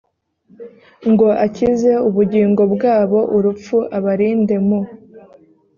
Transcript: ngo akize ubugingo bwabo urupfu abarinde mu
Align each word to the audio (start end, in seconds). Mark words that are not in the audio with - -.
ngo 1.11 1.27
akize 1.45 1.91
ubugingo 2.07 2.63
bwabo 2.73 3.19
urupfu 3.35 3.77
abarinde 3.97 4.55
mu 4.67 4.79